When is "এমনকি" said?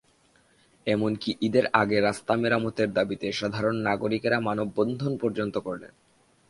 0.87-1.29